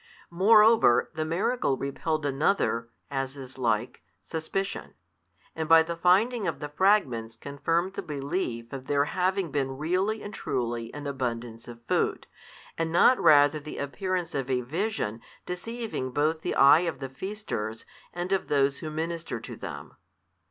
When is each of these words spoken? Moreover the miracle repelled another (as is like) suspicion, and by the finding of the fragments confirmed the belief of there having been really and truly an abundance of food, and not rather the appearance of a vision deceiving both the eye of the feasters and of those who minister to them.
Moreover 0.31 1.11
the 1.13 1.23
miracle 1.25 1.77
repelled 1.77 2.25
another 2.25 2.89
(as 3.11 3.37
is 3.37 3.59
like) 3.59 4.01
suspicion, 4.19 4.95
and 5.55 5.69
by 5.69 5.83
the 5.83 5.95
finding 5.95 6.47
of 6.47 6.57
the 6.57 6.69
fragments 6.69 7.35
confirmed 7.35 7.93
the 7.93 8.01
belief 8.01 8.73
of 8.73 8.87
there 8.87 9.05
having 9.05 9.51
been 9.51 9.77
really 9.77 10.23
and 10.23 10.33
truly 10.33 10.91
an 10.91 11.05
abundance 11.05 11.67
of 11.67 11.85
food, 11.85 12.25
and 12.79 12.91
not 12.91 13.19
rather 13.21 13.59
the 13.59 13.77
appearance 13.77 14.33
of 14.33 14.49
a 14.49 14.61
vision 14.61 15.21
deceiving 15.45 16.09
both 16.09 16.41
the 16.41 16.55
eye 16.55 16.79
of 16.79 16.97
the 16.97 17.07
feasters 17.09 17.85
and 18.11 18.31
of 18.31 18.47
those 18.47 18.79
who 18.79 18.89
minister 18.89 19.39
to 19.39 19.55
them. 19.55 19.93